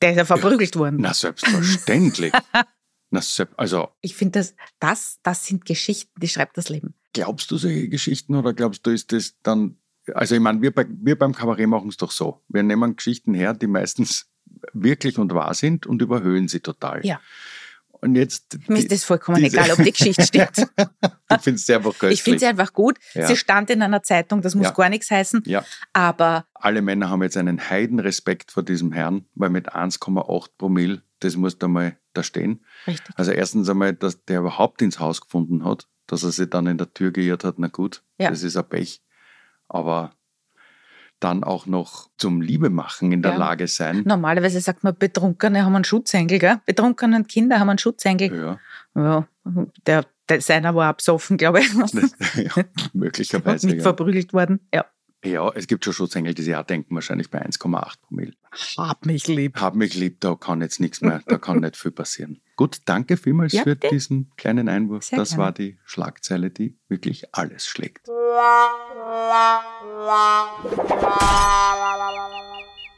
[0.00, 0.98] Der ist ja verprügelt worden.
[1.00, 2.32] Na, selbstverständlich.
[3.10, 3.20] Na,
[3.56, 6.94] also, Ich finde, das, das, das sind Geschichten, die schreibt das Leben.
[7.12, 9.78] glaubst du solche Geschichten oder glaubst du, ist das dann.
[10.14, 12.42] Also, ich meine, wir, bei, wir beim Kabarett machen es doch so.
[12.48, 14.30] Wir nehmen Geschichten her, die meistens
[14.72, 17.04] wirklich und wahr sind und überhöhen sie total.
[17.04, 17.20] Ja.
[18.00, 18.58] Und jetzt.
[18.68, 20.66] Mir ist das vollkommen diese- egal, ob die Geschichte stimmt.
[21.30, 22.14] Du findest sie einfach köstlich.
[22.14, 22.96] Ich finde sie einfach gut.
[23.12, 23.26] Ja.
[23.26, 24.70] Sie stand in einer Zeitung, das muss Ja.
[24.72, 25.42] gar nichts heißen.
[25.44, 25.62] Ja.
[25.92, 31.36] Aber alle Männer haben jetzt einen Heidenrespekt vor diesem Herrn, weil mit 1,8 Promille, das
[31.36, 32.64] muss da mal da stehen.
[32.86, 33.14] richtig.
[33.16, 36.78] Also erstens einmal, dass der überhaupt ins Haus gefunden hat, dass er sich dann in
[36.78, 38.30] der Tür geirrt hat, na gut, Ja.
[38.30, 39.02] das ist ein Pech.
[39.68, 40.12] Aber
[41.20, 43.38] dann auch noch zum Liebemachen in der Ja.
[43.38, 44.02] Lage sein.
[44.04, 46.60] Normalerweise sagt man, Betrunkene haben einen Schutzengel, gell?
[46.66, 48.34] Betrunkene und Kinder haben einen Schutzengel.
[48.34, 48.58] Ja,
[48.94, 49.28] Ja,
[49.86, 51.70] der, der seiner war absoffen, glaube ich.
[51.76, 51.92] das,
[52.36, 53.66] ja Und möglicherweise.
[53.68, 53.82] nicht Ja.
[53.82, 54.60] verprügelt worden.
[54.72, 54.84] Ja.
[55.24, 58.32] Ja, es gibt schon Schutzengel, die sich auch denken, wahrscheinlich bei 1,8 Promille.
[58.76, 59.60] Hab mich lieb.
[59.60, 62.40] Hab mich lieb, da kann jetzt nichts mehr, da kann nicht viel passieren.
[62.56, 63.88] Gut, danke vielmals Ja, für bitte.
[63.94, 65.04] diesen kleinen Einwurf.
[65.04, 65.42] Sehr das gerne.
[65.44, 68.06] war die Schlagzeile, die wirklich alles schlägt.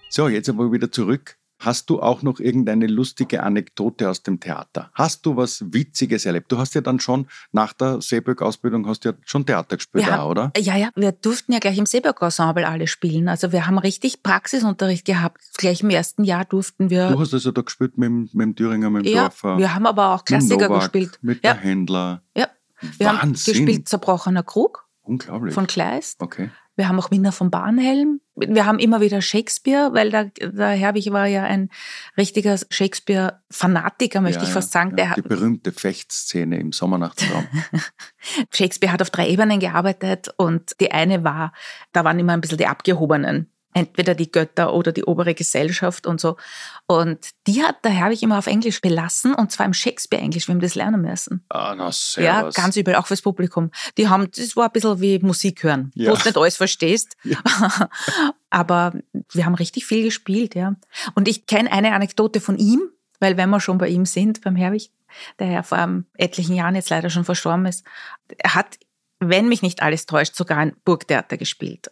[0.08, 1.36] So, jetzt aber wieder zurück.
[1.62, 4.90] Hast du auch noch irgendeine lustige Anekdote aus dem Theater?
[4.94, 6.50] Hast du was Witziges erlebt?
[6.50, 10.30] Du hast ja dann schon nach der Seeböck-Ausbildung hast du ja schon Theater gespielt, haben-
[10.30, 10.52] oder?
[10.56, 13.28] Ja, ja, wir durften ja gleich im Seeberg-Ensemble alle spielen.
[13.28, 15.40] Also wir haben richtig Praxisunterricht gehabt.
[15.58, 17.10] Gleich im ersten Jahr durften wir.
[17.10, 19.74] Du hast also da gespielt mit, dem- mit dem Thüringer, mit dem ja, Dorfer, wir
[19.74, 21.18] haben aber auch mit Klassiker Novak, gespielt.
[21.20, 21.52] mit Ja.
[21.52, 22.22] der Händler.
[22.34, 22.48] Ja,
[22.96, 23.66] wir haben Wahnsinn.
[23.66, 25.52] gespielt Zerbrochener Krug Unglaublich.
[25.52, 26.22] von Kleist.
[26.22, 26.50] okay.
[26.80, 28.22] Wir haben auch Wiener von Barnhelm.
[28.36, 31.68] Wir haben immer wieder Shakespeare, weil der, der Herbig war ja ein
[32.16, 34.92] richtiger Shakespeare-Fanatiker, möchte Ja, ich fast sagen.
[34.92, 34.96] ja.
[34.96, 37.46] Der Die hat, berühmte Fechtszene im Sommernachtsraum.
[38.50, 41.52] Shakespeare hat auf drei Ebenen gearbeitet und die eine war,
[41.92, 43.52] da waren immer ein bisschen die Abgehobenen.
[43.72, 46.36] Entweder die Götter oder die obere Gesellschaft und so.
[46.86, 50.48] Und die hat der Herbig immer auf Englisch belassen und zwar im Shakespeare-Englisch.
[50.48, 51.44] Wir haben das lernen müssen.
[51.50, 52.54] ah, na, Ja, servus.
[52.54, 53.70] ganz übel, auch fürs Publikum.
[53.96, 56.10] Die haben, das war ein bisschen wie Musik hören, Ja.
[56.10, 57.16] wo du nicht alles verstehst.
[57.22, 57.38] Ja.
[58.50, 58.92] Aber
[59.32, 60.74] wir haben richtig viel gespielt, ja.
[61.14, 62.82] Und ich kenne eine Anekdote von ihm,
[63.20, 64.90] weil wenn wir schon bei ihm sind, beim Herbig,
[65.38, 67.84] der ja vor ähm, etlichen Jahren jetzt leider schon verstorben ist,
[68.38, 68.78] er hat,
[69.20, 71.90] wenn mich nicht alles täuscht, sogar ein Burgtheater gespielt.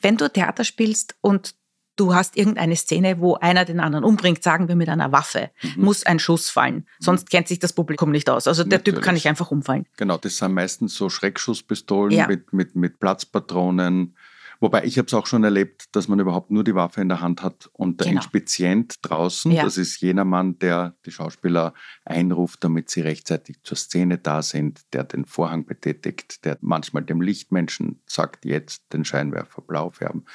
[0.00, 1.54] Wenn du Theater spielst und
[1.96, 5.84] du hast irgendeine Szene, wo einer den anderen umbringt, sagen wir mit einer Waffe, mhm.
[5.84, 6.86] muss ein Schuss fallen.
[6.98, 7.28] Sonst mhm.
[7.28, 8.46] kennt sich das Publikum nicht aus.
[8.46, 8.98] Also der Natürlich.
[8.98, 9.86] Typ kann nicht einfach umfallen.
[9.96, 12.26] Genau, das sind meistens so Schreckschusspistolen ja.
[12.26, 14.16] mit, mit, mit Platzpatronen,
[14.60, 17.22] Wobei ich habe es auch schon erlebt, dass man überhaupt nur die Waffe in der
[17.22, 18.20] Hand hat und der genau.
[18.20, 19.64] Inspizient draußen, ja.
[19.64, 21.72] das ist jener Mann, der die Schauspieler
[22.04, 27.22] einruft, damit sie rechtzeitig zur Szene da sind, der den Vorhang betätigt, der manchmal dem
[27.22, 30.26] Lichtmenschen sagt, jetzt den Scheinwerfer blau färben.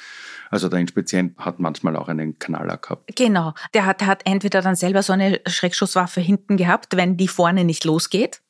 [0.50, 3.14] Also der Inspizient hat manchmal auch einen Knaller gehabt.
[3.14, 7.64] Genau, der hat, hat entweder dann selber so eine Schreckschusswaffe hinten gehabt, wenn die vorne
[7.64, 8.42] nicht losgeht,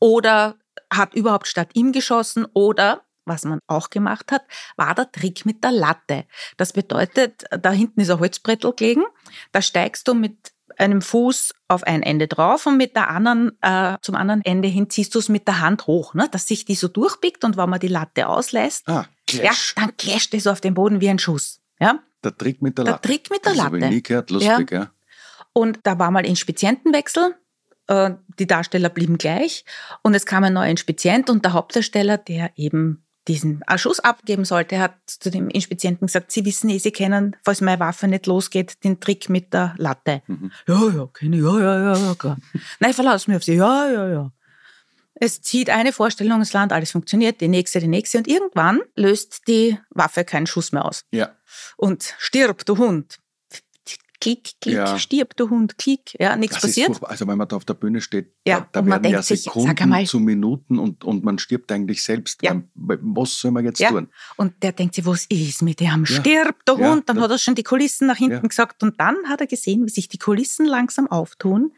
[0.00, 0.56] oder
[0.92, 4.42] hat überhaupt statt ihm geschossen oder was man auch gemacht hat,
[4.76, 6.24] war der Trick mit der Latte.
[6.56, 9.04] Das bedeutet, da hinten ist ein Holzbrettel gelegen,
[9.52, 13.96] da steigst du mit einem Fuß auf ein Ende drauf und mit der anderen, äh,
[14.02, 16.28] zum anderen Ende hin ziehst du es mit der Hand hoch, ne?
[16.30, 20.32] dass sich die so durchbiegt und wenn man die Latte auslässt, ah, ja, dann clasht
[20.34, 21.60] es auf den Boden wie ein Schuss.
[21.78, 22.00] Ja?
[22.24, 23.08] Der Trick mit der, der Latte.
[23.08, 23.70] Der Trick mit der das Latte.
[23.70, 24.78] Das habe ich nie gehört, lustig, ja.
[24.80, 24.90] ja.
[25.52, 27.34] Und da war mal Inspizientenwechsel
[27.90, 29.64] äh, die Darsteller blieben gleich
[30.02, 34.80] und es kam ein neuer Inspizient und der Hauptdarsteller, der eben diesen Schuss abgeben sollte,
[34.80, 38.82] hat zu dem Inspizienten gesagt, Sie wissen eh, Sie kennen, falls meine Waffe nicht losgeht,
[38.82, 40.22] den Trick mit der Latte.
[40.26, 40.50] Mhm.
[40.66, 42.38] Ja, ja, kenne ich, ja, ja, ja, ja, klar.
[42.80, 44.32] Nein, verlass mich auf Sie, ja, ja, ja.
[45.14, 49.46] Es zieht eine Vorstellung ins Land, alles funktioniert, die nächste, die nächste und irgendwann löst
[49.46, 51.04] die Waffe keinen Schuss mehr aus.
[51.12, 51.36] Ja.
[51.76, 53.18] Und stirbt, du Hund
[54.20, 54.98] klick, klick, ja.
[54.98, 57.02] stirb, du Hund, klick, ja, nichts passiert.
[57.02, 60.08] also wenn man da auf der Bühne steht, ja, da, da werden ja Sekunden sich,
[60.08, 62.42] zu Minuten und, und man stirbt eigentlich selbst.
[62.42, 62.60] Ja.
[62.74, 63.90] Was soll man jetzt ja.
[63.90, 64.08] tun?
[64.36, 66.06] Und der denkt sich, was ist mit dem?
[66.06, 67.08] Stirb, der Hund.
[67.08, 69.90] Dann hat er schon die Kulissen nach hinten gesagt und dann hat er gesehen, wie
[69.90, 71.72] sich die Kulissen langsam auftun.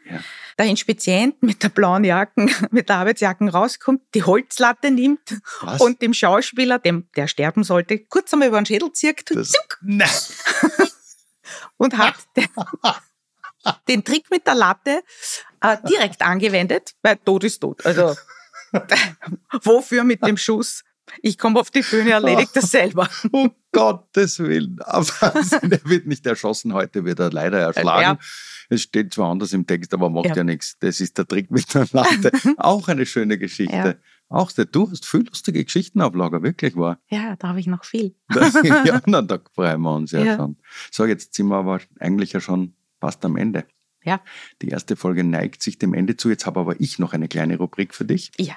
[0.57, 5.81] Der Inspizient mit der blauen Jacken, mit der Arbeitsjacken rauskommt, die Holzlatte nimmt was?
[5.81, 9.31] und dem Schauspieler, dem, der sterben sollte, kurz einmal über den Schädel zirkt.
[9.35, 10.09] Das, nein.
[11.77, 12.47] und hat den,
[13.87, 15.03] den Trick mit der Latte
[15.61, 17.85] äh, direkt angewendet, weil tot ist tot.
[17.85, 18.15] Also
[19.63, 20.83] wofür mit dem Schuss?
[21.21, 23.09] Ich komme auf die Bühne, erledigt das selber.
[23.31, 24.79] Um Gottes Willen.
[24.81, 28.01] Aber er wird nicht erschossen, heute wird er leider erschlagen.
[28.01, 28.19] Ja.
[28.69, 30.77] Es steht zwar anders im Text, aber macht ja, ja nichts.
[30.79, 32.31] Das ist der Trick mit der Latte.
[32.57, 33.75] Auch eine schöne Geschichte.
[33.75, 33.95] Ja.
[34.33, 36.99] Auch du hast viel lustige Geschichten auf Lager, wirklich wahr.
[37.07, 38.15] Ja, da habe ich noch viel.
[38.83, 40.57] ja, na, da freuen wir uns ja, ja, schon.
[40.89, 43.65] So, jetzt sind wir aber eigentlich ja schon fast am Ende.
[44.03, 44.21] Ja.
[44.63, 46.29] Die erste Folge neigt sich dem Ende zu.
[46.29, 48.31] Jetzt habe aber ich noch eine kleine Rubrik für dich.
[48.39, 48.55] Ja.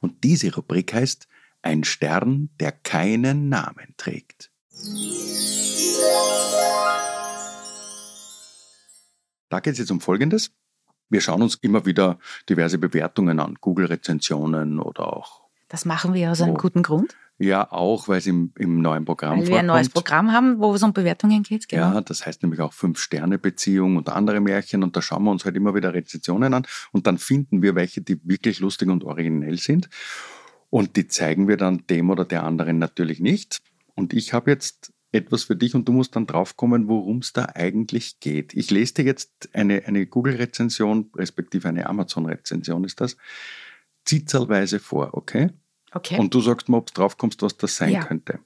[0.00, 1.28] Und diese Rubrik heißt
[1.62, 4.50] Ein Stern, der keinen Namen trägt.
[9.50, 10.50] Da geht es jetzt um Folgendes.
[11.08, 15.42] Wir schauen uns immer wieder diverse Bewertungen an, Google-Rezensionen oder auch.
[15.68, 17.16] Das machen wir aus einem wo, guten Grund.
[17.38, 20.74] Ja, auch, weil es im, im neuen Programm Weil wir ein neues Programm haben, wo
[20.74, 21.68] es um Bewertungen geht.
[21.68, 21.94] Genau.
[21.94, 25.56] Ja, das heißt nämlich auch Fünf-Sterne-Beziehung und andere Märchen und da schauen wir uns halt
[25.56, 29.88] immer wieder Rezensionen an und dann finden wir welche, die wirklich lustig und originell sind
[30.70, 33.58] und die zeigen wir dann dem oder der anderen natürlich nicht.
[33.94, 37.46] Und ich habe jetzt etwas für dich und du musst dann draufkommen, worum es da
[37.54, 38.54] eigentlich geht.
[38.54, 43.16] Ich lese dir jetzt eine, eine Google-Rezension, respektive eine Amazon-Rezension ist das,
[44.04, 45.50] zitzelweise vor, okay?
[45.92, 46.18] Okay.
[46.18, 48.04] Und du sagst mir, ob du draufkommst, was das sein ja.
[48.04, 48.40] könnte.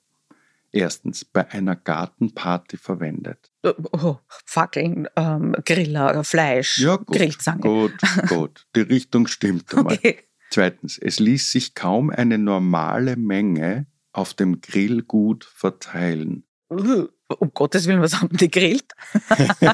[0.72, 3.50] Erstens, bei einer Gartenparty verwendet.
[3.64, 7.60] Oh, oh Fackeln, ähm, Griller, Fleisch, ja, gut, Grillzange.
[7.60, 7.94] Gut,
[8.28, 8.66] gut.
[8.76, 9.94] Die Richtung stimmt einmal.
[10.00, 10.18] Okay.
[10.52, 17.86] Zweitens, es ließ sich kaum eine normale Menge auf dem Grill gut verteilen um Gottes
[17.86, 18.86] Willen, was haben die gegrillt?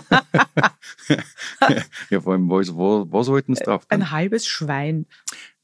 [2.11, 3.85] ja, vor allem, was, was, wollten sie drauf?
[3.89, 5.07] Ein halbes Schwein.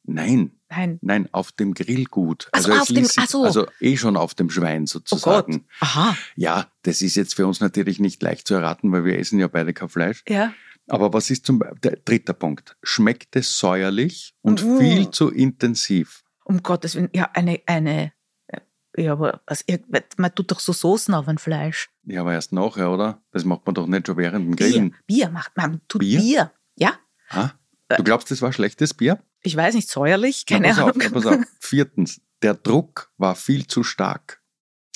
[0.05, 0.53] Nein.
[0.69, 0.99] Nein.
[1.01, 2.49] Nein, auf dem Grillgut.
[2.53, 3.45] Also, also, dem, sich, so.
[3.45, 5.55] also eh schon auf dem Schwein sozusagen.
[5.55, 5.67] Oh Gott.
[5.81, 6.17] Aha.
[6.35, 9.49] Ja, das ist jetzt für uns natürlich nicht leicht zu erraten, weil wir essen ja
[9.49, 10.25] beide kein Fleisch.
[10.29, 10.53] Ja.
[10.89, 12.77] Aber was ist zum der dritter Punkt?
[12.83, 14.79] Schmeckt es säuerlich und uh.
[14.79, 16.25] viel zu intensiv?
[16.45, 18.13] Um Gottes Willen, ja, eine, eine
[18.97, 19.65] ja, aber also,
[20.17, 21.91] man tut doch so Soßen auf ein Fleisch.
[22.05, 23.23] Ja, aber erst nachher, oder?
[23.31, 24.91] Das macht man doch nicht schon während dem Grillen.
[25.07, 25.81] Bier, Bier macht man.
[25.89, 26.21] Tut Bier?
[26.21, 26.53] Bier.
[26.77, 26.99] Ja.
[27.31, 27.51] Ah,
[27.97, 29.23] du glaubst, das war schlechtes Bier?
[29.41, 31.03] Ich weiß nicht, säuerlich, keine Na, pass Ahnung.
[31.03, 31.41] Auf, pass auf.
[31.61, 34.41] Viertens, der Druck war viel zu stark.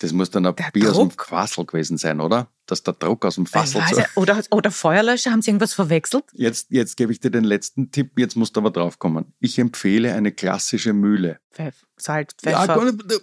[0.01, 0.93] Das muss dann ein der Bier Druck?
[0.93, 2.51] aus dem Quassel gewesen sein, oder?
[2.67, 4.05] Dass der Druck aus dem Fassel zu...
[4.17, 6.25] Oder, oder Feuerlöscher, haben Sie irgendwas verwechselt?
[6.35, 9.33] Jetzt, jetzt gebe ich dir den letzten Tipp, jetzt musst du aber drauf kommen.
[9.41, 11.41] Ich empfehle eine klassische Mühle.
[11.51, 12.77] Pfeff, Salz, Pfeffer.
[12.77, 13.19] Ja,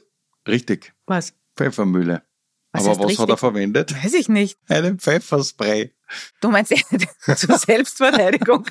[0.48, 0.94] Richtig.
[1.06, 1.34] Was?
[1.56, 2.24] Pfeffermühle.
[2.74, 3.20] Was Aber was richtig?
[3.20, 4.04] hat er verwendet?
[4.04, 4.58] Weiß ich nicht.
[4.68, 5.94] Einen Pfefferspray.
[6.42, 6.74] Du meinst
[7.36, 8.66] zur Selbstverteidigung?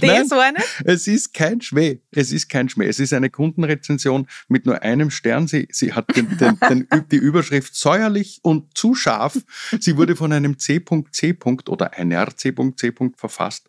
[0.00, 0.66] Das war nicht?
[0.84, 2.00] Es ist kein Schmäh.
[2.10, 2.86] Es ist kein Schmäh.
[2.86, 5.46] Es ist eine Kundenrezension mit nur einem Stern.
[5.46, 9.38] Sie, sie hat den, den, den, die Überschrift säuerlich und zu scharf.
[9.80, 11.36] Sie wurde von einem C.C.
[11.68, 12.92] oder einer C.C.
[13.16, 13.68] verfasst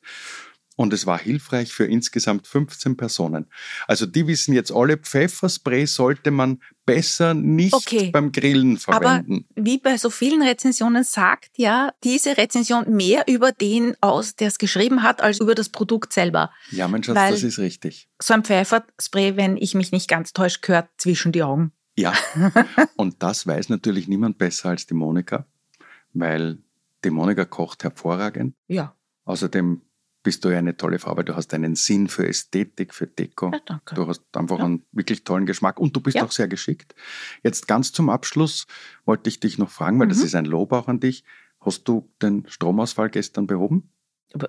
[0.80, 3.48] und es war hilfreich für insgesamt 15 Personen.
[3.86, 8.12] Also die wissen jetzt alle, Pfefferspray sollte man besser nicht okay.
[8.12, 9.46] beim Grillen verwenden.
[9.58, 14.48] Aber wie bei so vielen Rezensionen sagt ja diese Rezension mehr über den aus, der
[14.48, 16.50] es geschrieben hat, als über das Produkt selber.
[16.72, 18.08] Ja, mein Schatz, Weil das ist richtig.
[18.22, 21.74] So ein Pfefferspray, wenn ich mich nicht ganz täusche, gehört zwischen die Augen.
[21.98, 22.14] Ja,
[22.96, 25.46] und das weiß natürlich niemand besser als die Monika,
[26.14, 26.60] weil
[27.04, 28.56] die Monika kocht hervorragend.
[28.70, 28.96] Ja.
[29.26, 29.82] Außerdem
[30.24, 33.52] bist du ja eine tolle Frau, weil du hast einen Sinn für Ästhetik, für Deko.
[33.54, 33.96] Ja, danke.
[33.96, 34.66] Du hast einfach ja.
[34.66, 36.24] einen wirklich tollen Geschmack und du bist ja.
[36.24, 36.94] auch sehr geschickt.
[37.44, 38.68] Jetzt ganz zum Abschluss
[39.06, 40.12] wollte ich dich noch fragen, weil mhm.
[40.12, 41.24] das ist ein Lob auch an dich.
[41.62, 43.92] Hast du den Stromausfall gestern behoben?
[44.34, 44.48] Äh,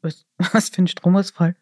[0.00, 1.56] was, was für ein Stromausfall?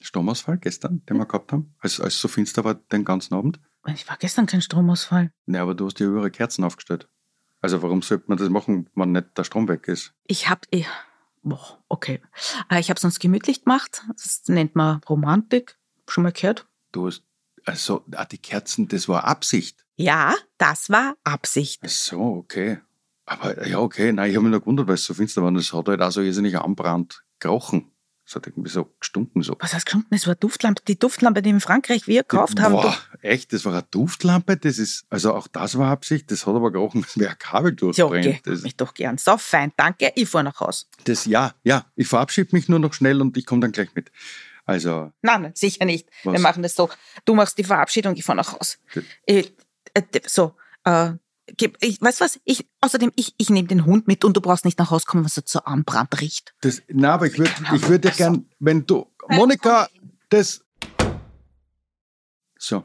[0.00, 3.60] Stromausfall gestern, den wir gehabt haben, als, als so finster war den ganzen Abend?
[3.86, 5.32] Ich war gestern kein Stromausfall.
[5.46, 7.08] Nee, aber du hast ja überall Kerzen aufgestellt.
[7.60, 10.12] Also warum sollte man das machen, wenn nicht der Strom weg ist?
[10.26, 10.60] Ich habe...
[10.70, 10.86] Ich
[11.46, 12.20] boah, okay.
[12.70, 14.02] Äh, ich habe es uns gemütlich gemacht.
[14.08, 15.78] Das nennt man Romantik.
[16.08, 16.66] Schon mal gehört?
[16.92, 17.22] Du hast,
[17.64, 19.84] also ah, die Kerzen, das war Absicht.
[19.96, 21.80] Ja, das war Absicht.
[21.84, 22.78] Ach so, okay.
[23.24, 25.50] Aber ja, okay, nein, ich habe mich noch gewundert, weil es so finster war.
[25.50, 27.90] Das hat halt auch so irrsinnig anbrannt gerochen.
[28.28, 29.42] Es hat irgendwie so gestunken.
[29.42, 29.56] So.
[29.60, 30.12] Was heißt gestunken?
[30.12, 32.72] Es war Duftlampe, die Duftlampe, die in Frankreich wir gekauft haben.
[32.72, 33.52] Boah, echt?
[33.52, 34.56] Das war eine Duftlampe?
[34.56, 36.30] Das ist, also auch das war Absicht.
[36.32, 38.24] Das hat aber gerochen, als wäre ein Kabel durchbrennt.
[38.24, 38.40] Ja, okay.
[38.44, 39.16] Das mich doch gern.
[39.16, 39.72] So, fein.
[39.76, 40.10] Danke.
[40.16, 40.88] Ich fahre nach Haus.
[41.04, 41.86] Das, ja, ja.
[41.94, 44.10] Ich verabschiede mich nur noch schnell und ich komme dann gleich mit.
[44.64, 45.12] Also.
[45.22, 46.08] Nein, nein sicher nicht.
[46.24, 46.32] Was?
[46.32, 46.90] Wir machen das so.
[47.24, 48.78] Du machst die Verabschiedung, ich fahre nach Haus.
[49.24, 49.54] Ich,
[49.94, 51.12] äh, so, äh,
[51.80, 52.40] ich, weißt du was?
[52.44, 55.24] Ich, außerdem, ich, ich nehme den Hund mit und du brauchst nicht nach Hause kommen,
[55.24, 56.54] was er zu Armbrand riecht.
[56.60, 59.88] Das, na, aber ich würde ich würd dir gern, wenn du, Monika,
[60.28, 60.64] das.
[62.58, 62.84] So.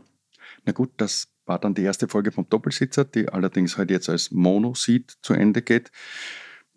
[0.66, 4.32] Na gut, das war dann die erste Folge vom Doppelsitzer, die allerdings heute jetzt als
[4.32, 5.92] Mono-Seed zu Ende geht.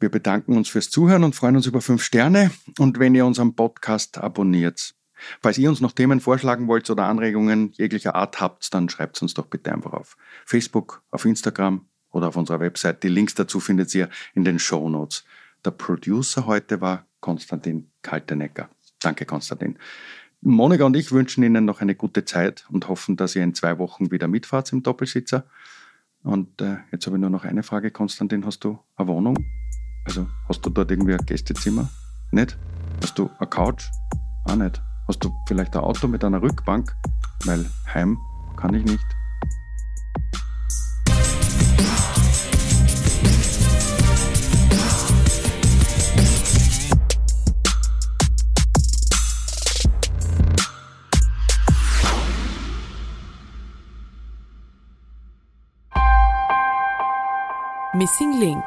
[0.01, 2.51] Wir bedanken uns fürs Zuhören und freuen uns über fünf Sterne.
[2.79, 4.95] Und wenn ihr unseren Podcast abonniert,
[5.41, 9.35] Falls ihr uns noch Themen vorschlagen wollt oder Anregungen jeglicher Art habt, dann schreibt uns
[9.35, 13.03] doch bitte einfach auf Facebook, auf Instagram oder auf unserer Website.
[13.03, 15.25] Die Links dazu findet ihr in den Show Notes.
[15.65, 18.69] Der Producer heute war Konstantin Kaltenecker.
[19.01, 19.79] Danke, Konstantin.
[20.41, 23.79] Monika und ich wünschen Ihnen noch eine gute Zeit und hoffen, dass ihr in zwei
[23.79, 25.47] Wochen wieder mitfahrt im Doppelsitzer.
[26.23, 28.45] Und äh, jetzt habe ich nur noch eine Frage, Konstantin.
[28.45, 29.37] Hast du eine Wohnung?
[30.05, 31.89] Also hast du dort irgendwie ein Gästezimmer?
[32.31, 32.59] Nicht?
[33.03, 33.85] Hast du eine Couch?
[34.47, 34.83] Auch nicht.
[35.07, 36.97] Hast du vielleicht ein Auto mit einer Rückbank?
[37.45, 38.19] Weil heim
[38.57, 39.05] kann ich nicht.
[57.93, 58.65] Missing Link